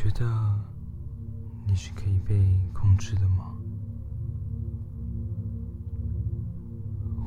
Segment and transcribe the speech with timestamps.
[0.00, 0.24] 觉得
[1.66, 3.56] 你是可以被控制的吗？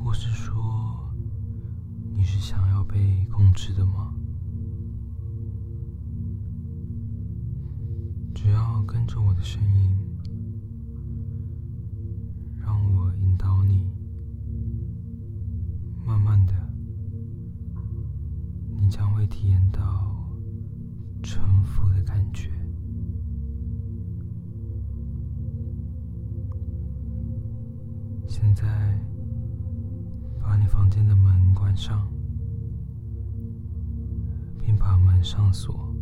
[0.02, 1.12] 或是说，
[2.14, 4.14] 你是想要被控制的吗？
[8.34, 9.90] 只要跟着我的声音，
[12.56, 13.92] 让我引导你，
[16.06, 16.54] 慢慢的，
[18.80, 20.26] 你将会体验到
[21.22, 22.50] 臣服的感觉。
[28.42, 28.66] 现在，
[30.40, 32.12] 把你房间的门关上，
[34.58, 35.94] 并把门上锁。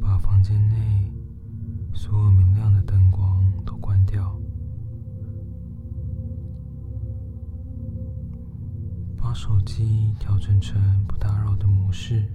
[0.00, 1.12] 把房间内
[1.92, 4.40] 所有明亮的灯光都关掉，
[9.18, 12.26] 把手机调整成不打扰的模式，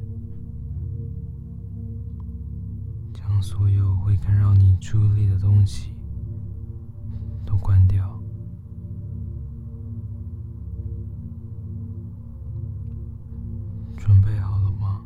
[3.42, 5.96] 所有会干扰你注意力的东西
[7.46, 8.22] 都关掉。
[13.98, 15.02] 准备好了吗？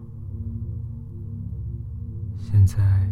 [2.37, 3.09] 现在，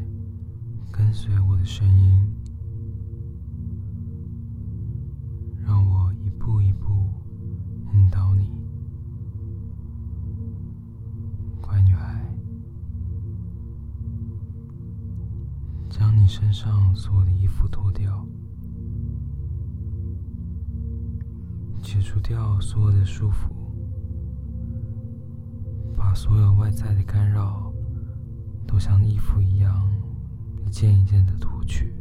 [0.91, 2.32] 跟随我的声音，
[16.33, 18.27] 身上所有的衣服脱掉，
[21.79, 23.53] 解除掉所有的束缚，
[25.95, 27.71] 把所有外在的干扰。
[28.65, 29.87] 都像衣服一样，
[30.65, 31.93] 一件一件的脱去。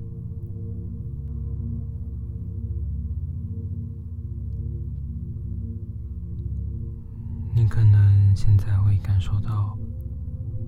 [7.54, 9.76] 你可能现在会感受到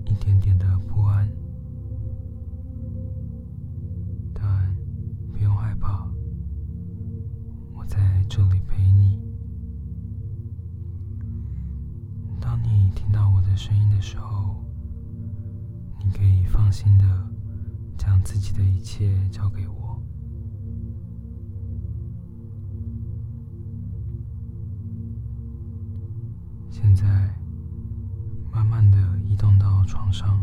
[0.04, 1.26] 一点点的不安，
[5.44, 6.10] 不用害怕，
[7.74, 9.22] 我在这里陪你。
[12.40, 14.64] 当你听到我的声音的时候，
[16.02, 17.04] 你可以放心的
[17.98, 20.02] 将自己的一切交给我。
[26.70, 27.38] 现在，
[28.50, 30.42] 慢慢的移动到床上，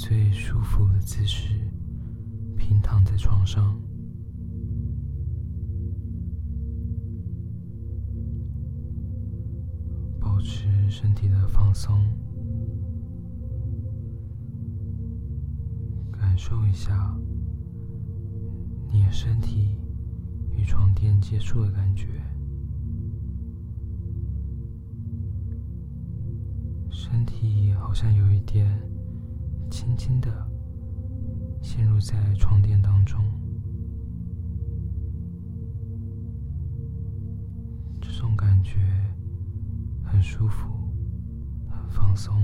[0.00, 1.52] 最舒服的姿势
[2.56, 3.76] 平躺在床上。
[10.20, 12.00] 保持身体的放松，
[16.12, 17.18] 感受一下
[18.92, 19.76] 你的身体
[20.56, 22.06] 与床垫接触的感觉，
[26.88, 28.80] 身体好像有一点
[29.70, 30.30] 轻轻的
[31.62, 33.22] 陷入在床垫当中，
[38.00, 38.78] 这种感觉。
[40.10, 40.66] 很舒服，
[41.68, 42.34] 很放松。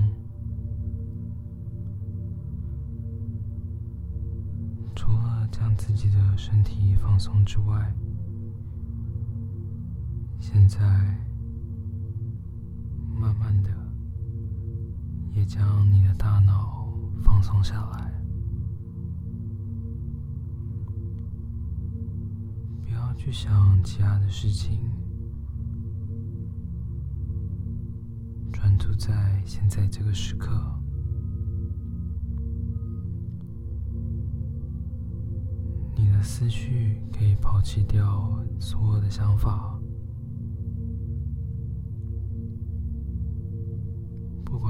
[4.95, 7.91] 除了将自己的身体放松之外，
[10.39, 10.79] 现在
[13.19, 13.71] 慢慢的
[15.33, 16.84] 也将你的大脑
[17.23, 18.21] 放松下来，
[22.81, 24.79] 不要去想其他的事情。
[28.51, 30.51] 专注在现在这个时刻，
[35.95, 39.74] 你的思绪可以抛弃掉所有的想法，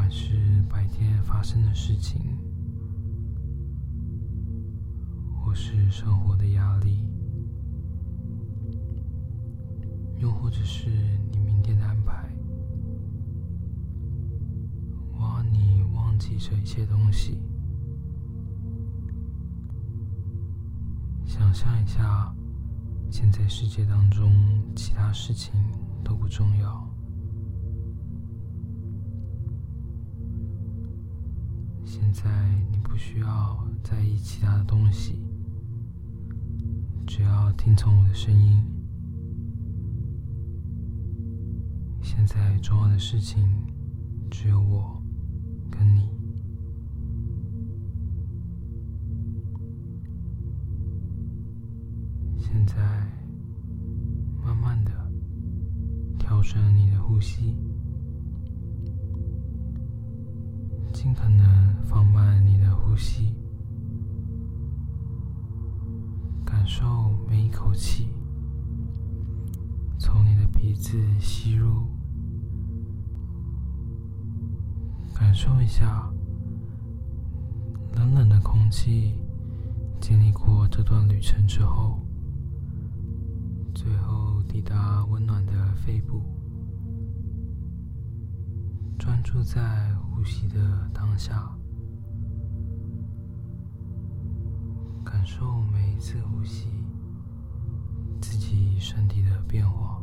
[0.09, 2.21] 是白天发生的事情，
[5.33, 7.03] 或是生活的压力，
[10.17, 10.89] 又或者是
[11.31, 12.29] 你明天的安排。
[15.13, 17.37] 我要你忘记这一切东西，
[21.25, 22.33] 想象一下，
[23.09, 24.31] 现在世界当中
[24.75, 25.53] 其他事情
[26.03, 26.84] 都不重要。
[32.15, 32.31] 在
[32.71, 35.19] 你不需要在意其他的东西，
[37.05, 38.63] 只要听从我的声音。
[42.01, 43.45] 现在重要的事情
[44.31, 44.95] 只有我。
[45.69, 46.09] 跟你，
[52.37, 52.77] 现在，
[54.41, 54.91] 慢慢的
[56.17, 57.57] 调整你的呼吸，
[61.05, 61.45] 尽可能
[61.83, 63.35] 放慢你的呼吸，
[66.43, 66.83] 感受
[67.29, 68.07] 每一口气
[69.99, 71.85] 从你的鼻子吸入，
[75.13, 76.11] 感受一下
[77.93, 79.13] 冷冷的空气。
[80.01, 81.99] 经历过这段旅程之后，
[83.75, 86.23] 最后抵达温暖的肺部，
[88.97, 89.94] 专注在
[90.25, 91.55] 呼吸的当下，
[95.03, 96.67] 感受每一次呼吸
[98.19, 99.94] 自己身体的变化，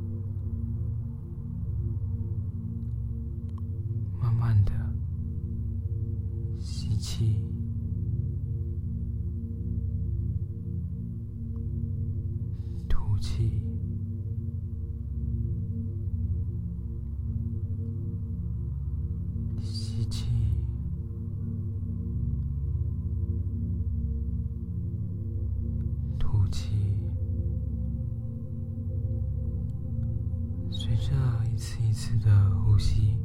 [32.82, 33.17] 吸，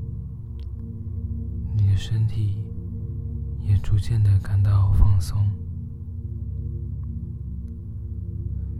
[1.76, 2.64] 你的身体
[3.60, 5.36] 也逐渐的感到放松。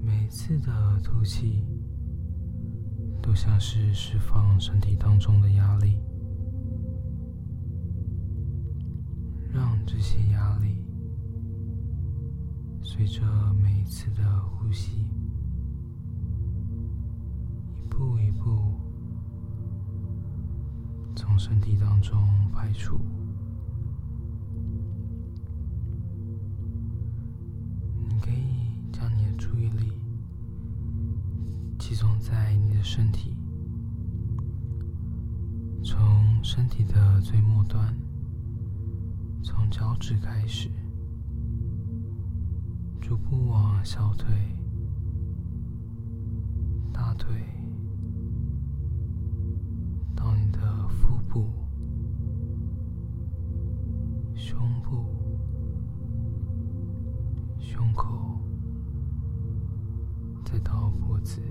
[0.04, 1.66] 每次的吐气，
[3.24, 6.00] 都像是释放身体当中的压力，
[9.52, 10.86] 让这些压力
[12.84, 15.08] 随着每一次的呼吸，
[17.76, 18.80] 一步一步
[21.38, 22.20] 身体当中
[22.52, 23.00] 排出。
[28.10, 29.92] 你可以将你的注意力。
[31.78, 33.38] 集中在你的身体，
[35.82, 35.98] 从
[36.44, 37.96] 身体的最末端，
[39.42, 40.70] 从脚趾开始，
[43.00, 44.36] 逐步往小腿、
[46.92, 47.46] 大腿，
[51.08, 51.48] 腹部、
[54.36, 55.06] 胸部、
[57.58, 58.42] 胸口，
[60.44, 61.42] 再到脖子。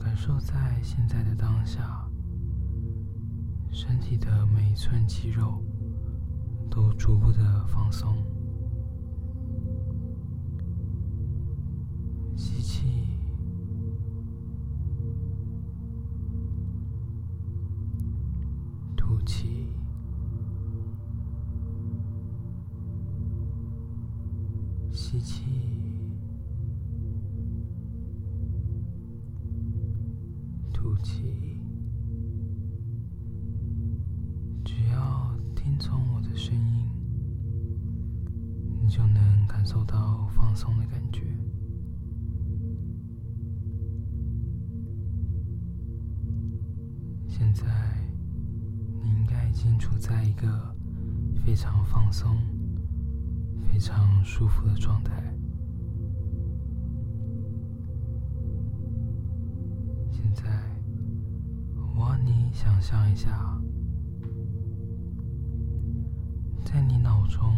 [0.00, 2.08] 感受在现在的当下，
[3.70, 5.62] 身体的每一寸肌肉
[6.70, 8.16] 都逐步的放松。
[47.38, 47.64] 现在，
[49.00, 50.74] 你应该已经处在一个
[51.36, 52.36] 非常放松、
[53.70, 55.22] 非常舒服的状态。
[60.10, 60.42] 现在，
[61.96, 63.56] 我让你想象一下，
[66.64, 67.54] 在你脑中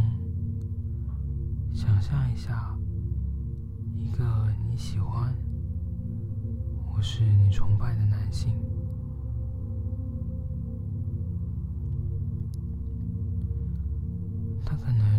[1.72, 2.78] 想象一下
[3.96, 5.34] 一个你喜欢
[6.84, 8.52] 或是你崇拜的男性，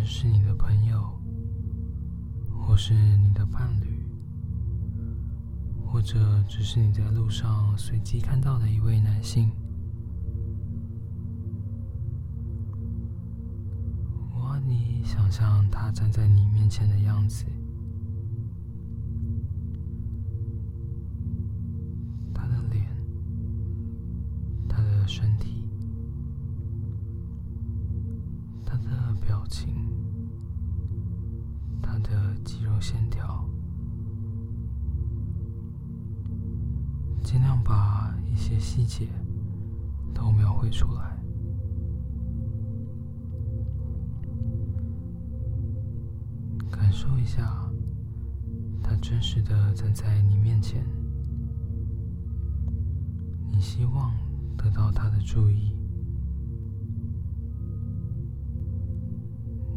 [0.06, 1.20] 是你的朋友，
[2.60, 4.00] 或是你的伴侣。
[5.86, 9.52] 或者只是你在路上随机看到的一位男性，
[14.34, 17.46] 我让你想象他站在你面前的样子，
[49.34, 50.86] 实的站在你面前，
[53.50, 54.14] 你希望
[54.58, 55.74] 得到他的注意，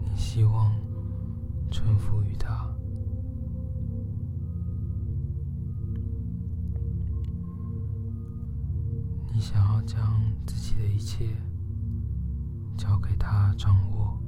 [0.02, 0.72] 你希望
[1.70, 2.68] 臣服于他。
[9.32, 11.28] 你想要将自己的一切
[12.76, 14.18] 交给他掌握，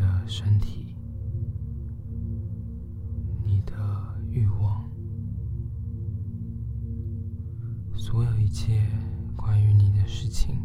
[0.00, 0.96] 的身体，
[3.44, 3.74] 你的
[4.30, 4.90] 欲望，
[7.92, 8.80] 所有一切
[9.36, 10.56] 关于你的事情，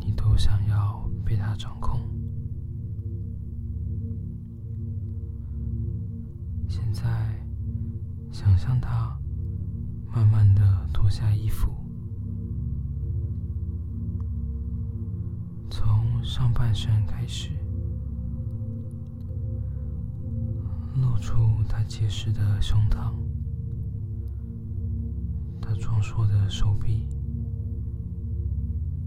[0.00, 2.00] 你都想要被他掌控。
[6.68, 7.46] 现在，
[8.32, 9.16] 想象他
[10.12, 11.70] 慢慢的脱下衣服，
[16.36, 17.48] 上半身开始，
[20.94, 21.34] 露出
[21.66, 23.14] 他结实的胸膛，
[25.62, 27.08] 他壮硕的手臂，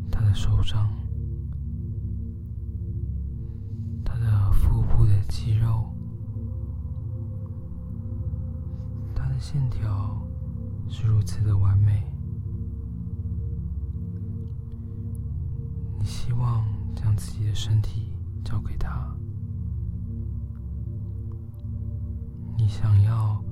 [0.09, 0.89] 他的手掌，
[4.03, 5.86] 他的腹部的肌肉。
[9.13, 10.19] 他的线条
[10.88, 12.03] 是如此的完美，
[16.00, 16.65] 你希望
[17.19, 18.13] 自己的身体
[18.45, 19.13] 交给他，
[22.57, 23.43] 你想要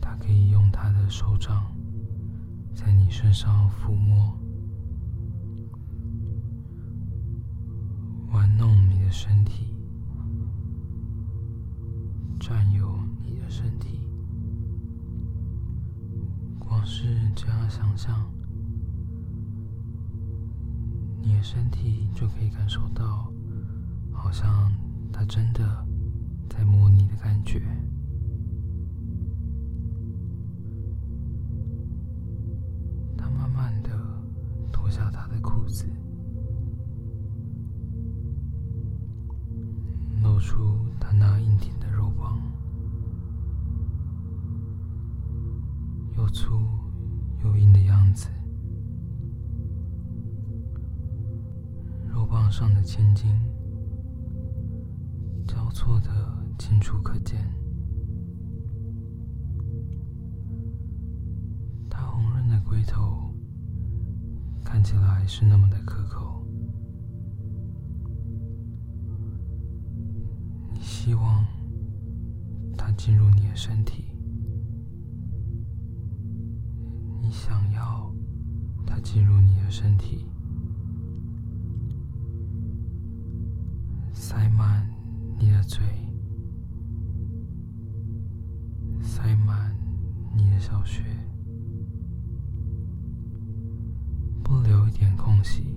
[0.00, 1.70] 他可以用他的手掌
[2.74, 4.34] 在你身上抚摸、
[8.32, 9.74] 玩弄你的身体，
[12.40, 14.08] 占有你的身体。
[16.58, 17.04] 光是
[17.36, 17.81] 这样想
[21.42, 23.32] 身体就可以感受到，
[24.12, 24.72] 好像
[25.12, 25.84] 他真的
[26.48, 27.60] 在摸你的感觉。
[33.16, 33.90] 他慢慢的
[34.72, 35.86] 脱下他的裤子，
[40.22, 42.40] 露出他那硬挺的肉棒。
[46.16, 46.60] 又粗
[47.42, 48.28] 又硬的样子，
[52.32, 53.30] 肉棒上的千金
[55.46, 56.10] 交错的
[56.58, 57.46] 清楚可见，
[61.90, 63.34] 他红润的龟头
[64.64, 66.42] 看起来是那么的可口。
[70.72, 71.44] 你希望
[72.78, 74.06] 他进入你的身体。
[77.20, 78.10] 你想要
[78.86, 80.26] 他进入你的身体，
[84.32, 84.88] 塞满
[85.38, 85.84] 你的嘴，
[89.02, 89.76] 塞满
[90.34, 91.04] 你的小穴，
[94.42, 95.76] 不留一点空隙，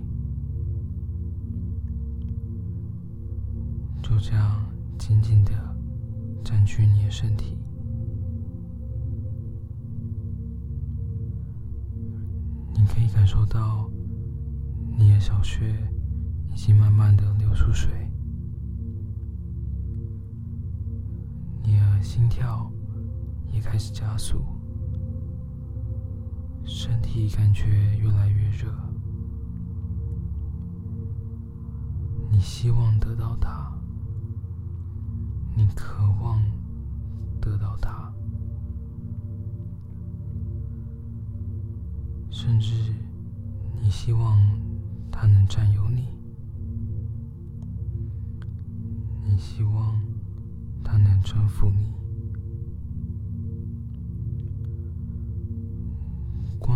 [4.02, 4.64] 就这样
[4.98, 5.52] 紧紧的
[6.42, 7.58] 占据你的身体。
[12.74, 13.90] 你可以感受到，
[14.96, 15.76] 你的小穴
[16.50, 18.05] 已经慢慢的流出水，
[22.16, 22.72] 心跳
[23.52, 24.40] 也开始加速，
[26.64, 27.66] 身体感觉
[27.98, 28.72] 越来越热，
[32.30, 33.70] 你希望得到它，
[35.54, 36.40] 你渴望
[37.38, 38.10] 得到它。
[42.30, 42.72] 甚至，
[43.82, 44.40] 你希望
[45.12, 46.08] 他能占有你，
[49.22, 50.00] 你希望
[50.82, 51.94] 他能征服你。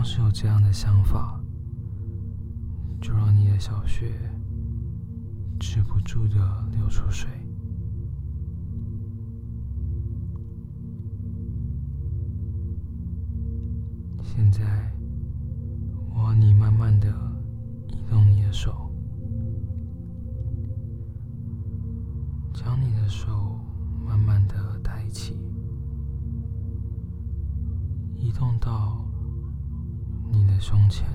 [0.00, 1.38] 光是有这样的想法，
[3.02, 4.10] 就让你的小穴
[5.58, 6.38] 止不住的
[6.72, 7.28] 流出水。
[14.22, 14.90] 现在。
[16.14, 17.08] 我要你慢慢的
[17.88, 18.90] 移动你的手，
[22.54, 23.60] 将你的手
[24.06, 25.38] 慢慢的抬起，
[28.14, 29.09] 移动到
[30.32, 31.06] 你的胸前，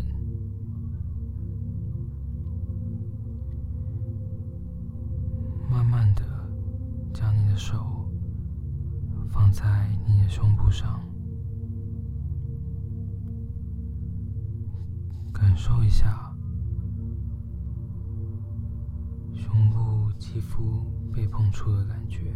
[5.69, 6.23] 慢慢的
[7.13, 8.09] 将你的手
[9.29, 11.01] 放在你的胸部上。
[15.33, 16.33] 感受一下
[19.33, 22.33] 胸部肌肤被碰触的感觉，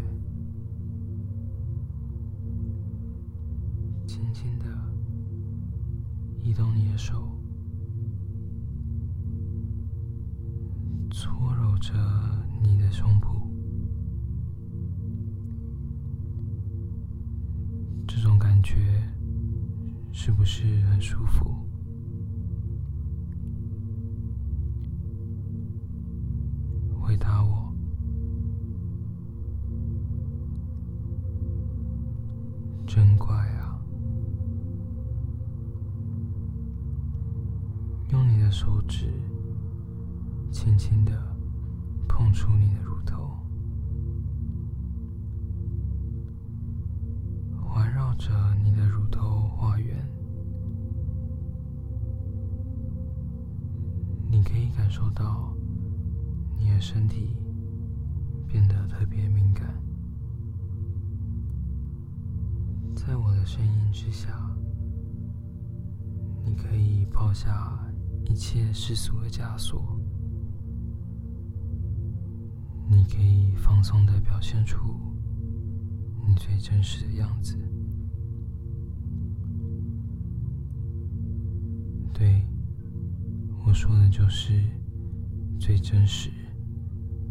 [6.50, 7.14] 移动你的手，
[11.12, 11.94] 搓揉着
[12.64, 13.28] 你的胸部，
[18.08, 19.08] 这种感觉
[20.12, 21.69] 是不是很舒服？
[42.40, 43.38] 出你的乳头，
[47.62, 48.32] 环绕着
[48.64, 50.10] 你的乳头画圆，
[54.32, 55.54] 你可以感受到
[56.58, 57.36] 你的身体
[58.48, 59.78] 变得特别敏感。
[62.96, 64.30] 在我的声音之下，
[66.46, 67.78] 你可以抛下
[68.24, 69.99] 一切世俗的枷锁，
[72.92, 74.80] 你可以放松的表现出
[76.28, 77.56] 你最真实的样子。
[82.12, 82.44] 对，
[83.66, 84.62] 我说的就是
[85.60, 86.32] 最真实、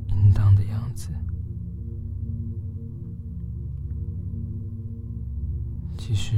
[0.09, 1.13] 应当的样子。
[5.99, 6.37] 其实，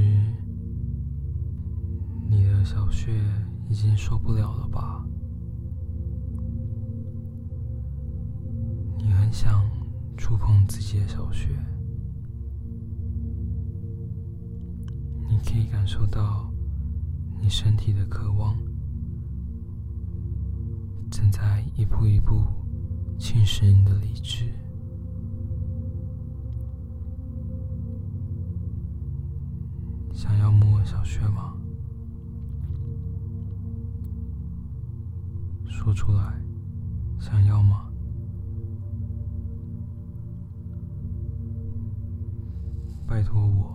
[2.27, 3.13] 你的小穴
[3.69, 5.00] 已经受不了了吧？
[9.31, 9.63] 想
[10.17, 11.47] 触碰自己的小穴，
[15.29, 16.51] 你可以感受到
[17.41, 18.55] 你身体的渴望
[21.09, 22.43] 正在一步一步
[23.17, 24.51] 侵蚀你的理智。
[30.13, 31.55] 想要摸小穴吗？
[35.65, 36.39] 说出来，
[37.17, 37.90] 想要吗？
[43.11, 43.69] 拜托我，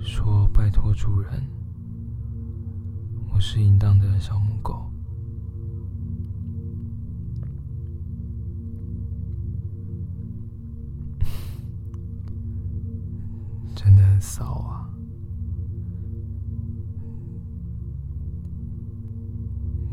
[0.00, 1.42] 说拜托主人，
[3.30, 4.90] 我是淫荡的小母狗。
[13.76, 14.88] 真的很骚啊！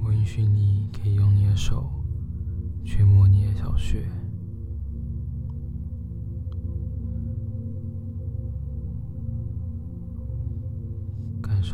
[0.02, 1.92] 我允许你可以用你的手
[2.86, 4.10] 去摸你的小穴，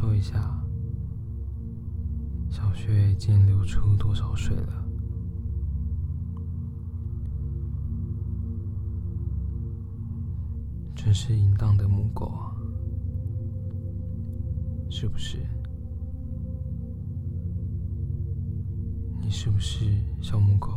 [0.05, 0.39] 说一下
[2.47, 4.85] 小穴已经流出多少水了。
[10.95, 12.55] 真是淫荡的母狗啊，
[14.91, 15.39] 是不是？
[19.19, 19.85] 你是不是
[20.21, 20.71] 小母狗？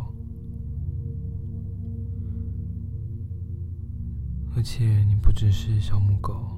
[4.56, 6.57] 而且你不只是小母狗，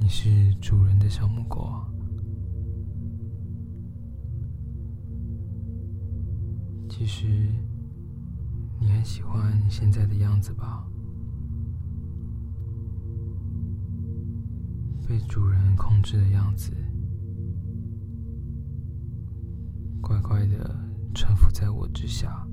[0.00, 1.70] 你是主人的小母狗。
[6.88, 7.26] 其实，
[8.78, 10.86] 你很喜欢现在的样子吧？
[15.06, 16.72] 被主人控制的样子，
[20.00, 20.78] 乖乖的
[21.14, 22.46] 臣服在我之下，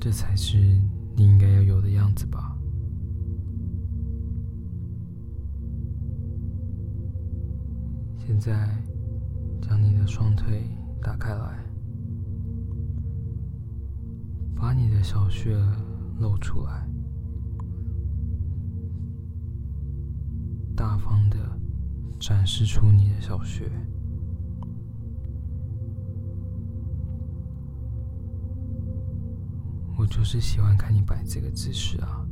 [0.00, 0.58] 这才是
[1.16, 2.55] 你应该要有的样子吧？
[8.26, 8.68] 现在，
[9.62, 10.68] 将你的双腿
[11.00, 11.64] 打开来，
[14.56, 15.56] 把你的小穴
[16.18, 16.88] 露出来。
[20.74, 21.38] 大方的
[22.18, 23.70] 展示出你的小穴，
[29.96, 32.25] 我就是喜欢看你摆这个姿势啊！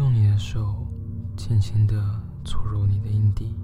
[0.00, 0.86] 用你的手
[1.36, 1.94] 轻轻的
[2.42, 3.54] 搓揉你的阴蒂，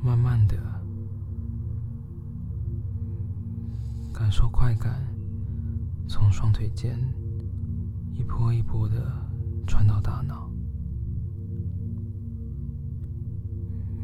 [0.00, 0.56] 慢慢的。
[4.12, 5.04] 感受快感
[6.06, 6.96] 从双腿间
[8.14, 9.12] 一波一波的
[9.66, 10.48] 传到大脑。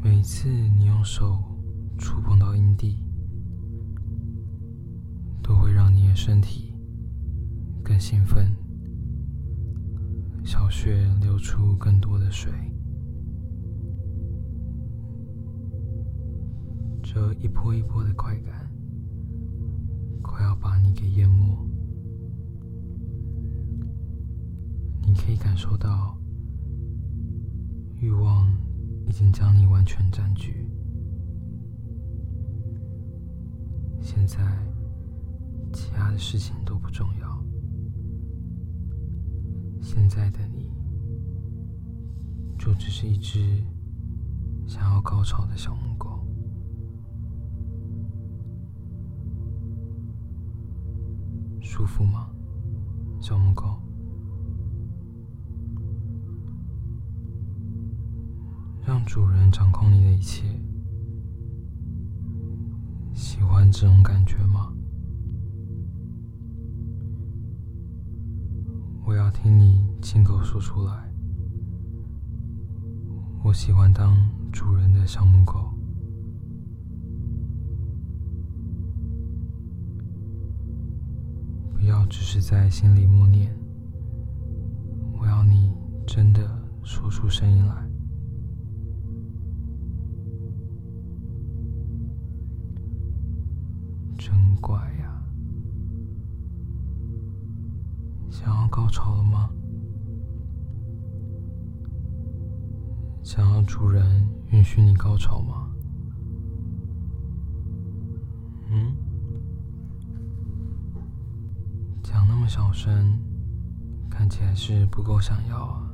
[0.03, 1.41] 每次你用手
[1.97, 3.01] 触碰到阴蒂，
[5.41, 6.68] 都会让你的身体
[7.89, 8.55] 更兴奋，
[10.45, 12.53] 小穴流出更多的水。
[17.01, 18.69] 这一波一波的快感。
[20.21, 21.67] 快要把你给淹没。
[25.01, 26.15] 你可以感受到
[27.95, 28.47] 欲望
[29.07, 30.69] 已经将你完全占据。
[33.99, 34.37] 现在，
[35.73, 37.28] 其他的事情都不重要。
[39.81, 40.71] 现在的你，
[42.57, 43.63] 就只是一只
[44.67, 46.19] 想要高潮的小母狗。
[51.61, 52.29] 舒服吗，
[53.21, 53.79] 小母狗？
[58.85, 60.47] 让主人掌控你的一切。
[63.13, 64.73] 喜欢这种感觉吗？
[69.09, 71.11] 我要听你亲口说出来。
[73.43, 74.15] 我喜欢当
[74.51, 75.73] 主人的小母狗。
[81.73, 83.51] 不要只是在心里默念。
[85.19, 85.73] 我要你
[86.05, 86.47] 真的
[86.83, 87.89] 说出声音来。
[94.19, 95.08] 真乖呀！
[98.39, 99.49] 想要高潮了吗？
[103.21, 105.69] 想要主人允许你高潮吗？
[108.71, 108.95] 嗯？
[112.01, 113.19] 讲那么小声，
[114.09, 115.91] 看起来是不够想要啊。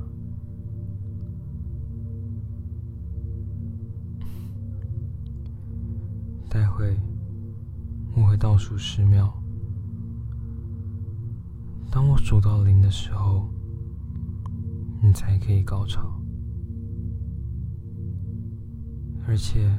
[6.48, 6.96] 待会。
[8.14, 9.30] 我会倒数十秒，
[11.96, 13.48] 当我数到零的时候，
[15.02, 16.20] 你才可以高潮。
[19.26, 19.74] 而且，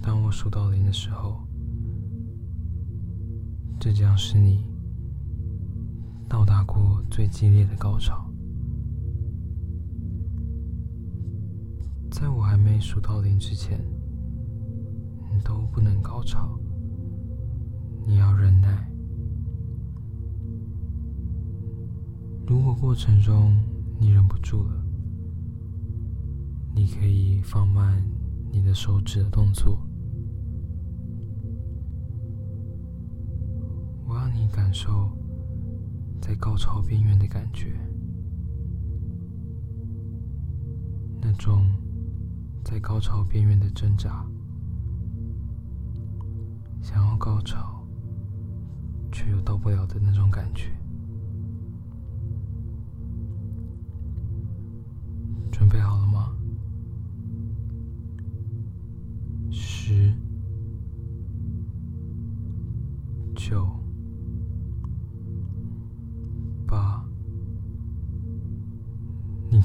[0.00, 1.46] 当我数到零的时候，
[3.78, 4.64] 这将是你
[6.26, 8.24] 到达过最激烈的高潮。
[12.10, 13.78] 在我还没数到零之前，
[15.30, 16.58] 你都不能高潮。
[18.06, 18.93] 你要忍耐。
[22.46, 23.56] 如果过程中
[23.98, 24.84] 你忍不住了，
[26.74, 28.02] 你可以放慢
[28.52, 29.78] 你的手指的动作。
[34.06, 35.10] 我让你感受
[36.20, 37.72] 在高潮边缘的感觉，
[41.20, 41.70] 那种
[42.62, 44.24] 在高潮边缘的挣扎，
[46.82, 47.72] 想要高潮。
[49.16, 50.73] 却又到不了的那种感觉。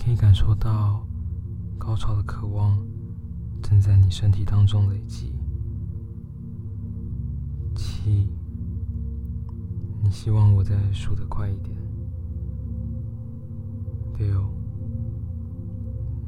[0.02, 1.06] 可以感受到
[1.78, 2.82] 高潮的渴望
[3.62, 5.36] 正在你身体当中累积。
[7.76, 8.30] 七。
[10.02, 11.78] 你希望我再数得快一点。
[14.18, 14.50] 六，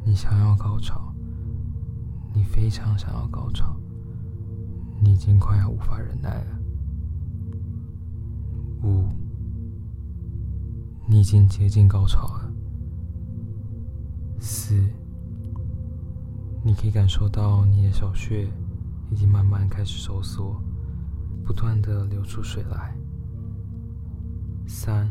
[0.06, 1.14] 你想要高潮，
[2.34, 3.76] 你非常想要高潮，
[5.00, 6.60] 你已经快要无法忍耐了。
[8.84, 9.08] 五，
[11.08, 12.51] 你已经接近高潮了。
[14.44, 14.74] 四，
[16.64, 18.48] 你可以感受到你的小穴
[19.12, 20.60] 已经慢慢开始收缩，
[21.46, 22.98] 不断的流出水来。
[24.66, 25.08] 三，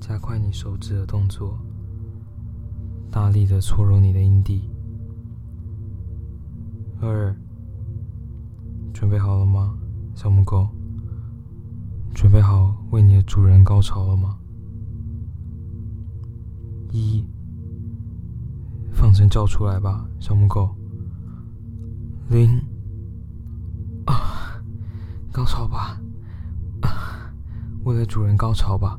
[0.00, 1.56] 加快你手指的动作，
[3.12, 4.68] 大力的搓揉你的阴蒂。
[7.00, 7.32] 二，
[8.92, 9.78] 准备好了吗，
[10.16, 10.66] 小母狗？
[12.12, 14.36] 准备好为你的主人高潮了吗？
[16.90, 17.24] 一，
[19.18, 20.72] 声叫出来吧，小母狗。
[22.28, 22.48] 零，
[24.06, 24.62] 啊，
[25.32, 26.00] 高潮吧。
[26.82, 27.32] 啊
[27.82, 28.96] 为了主人高潮吧，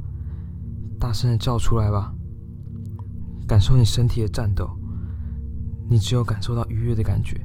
[1.00, 2.14] 大声的叫出来吧，
[3.48, 4.70] 感受你身体的颤抖。
[5.90, 7.40] 你只有感受到愉悦的感觉，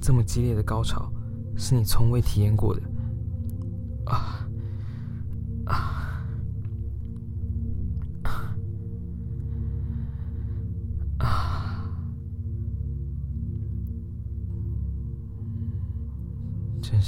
[0.00, 1.12] 这么激烈的高潮
[1.58, 2.80] 是你从未体验过的。
[4.06, 4.31] 啊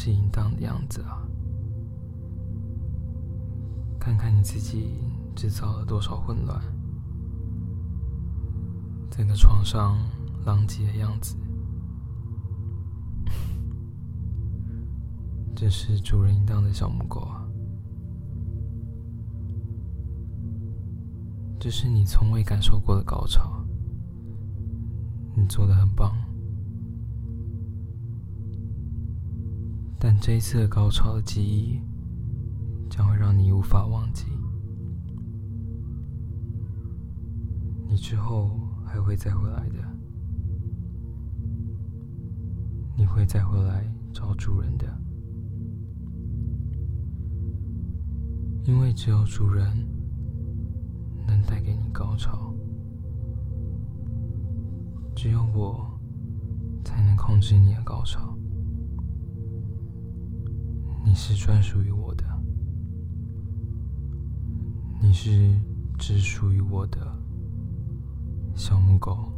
[0.04, 1.26] 是淫荡的样子啊！
[3.98, 4.98] 看看你自己
[5.34, 6.60] 制造了多少混乱，
[9.10, 9.96] 整个床上
[10.44, 11.38] 狼藉的样子，
[15.56, 17.48] 这是主人应当的小母狗啊！
[21.58, 23.64] 这是你从未感受过的高潮，
[25.34, 26.14] 你做的很棒。
[30.20, 31.78] 这一次的高潮的记忆
[32.88, 34.24] 将会让你无法忘记，
[37.86, 39.84] 你之后还会再回来的，
[42.96, 44.86] 你会再回来找主人的，
[48.64, 49.66] 因为只有主人
[51.26, 52.54] 能带给你高潮，
[55.14, 55.86] 只有我
[56.82, 58.33] 才能控制你的高潮。
[61.04, 62.24] 你是专属于我的，
[65.02, 65.54] 你是
[65.98, 66.98] 只属于我的
[68.54, 69.33] 小母狗。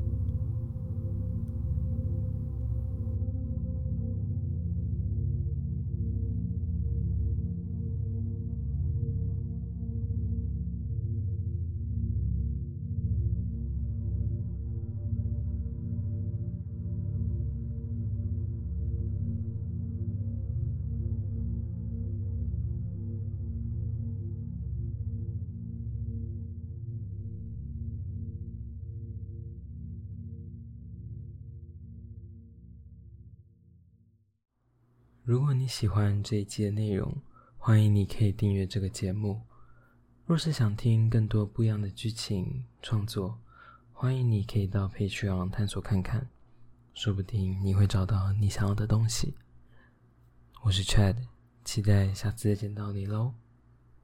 [35.26, 37.12] 如果你喜欢这一期的内容，
[37.58, 39.42] 欢迎你可以订阅这个节目。
[40.24, 43.36] 若是想听更多不一样的剧情创作，
[43.92, 46.30] 欢迎你可以到 Patreon 探索看看，
[46.94, 49.34] 说不定你会找到你想要的东西。
[50.62, 51.16] 我是 Chad，
[51.64, 53.34] 期待下次再见到你喽，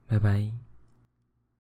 [0.05, 0.72] 拜拜。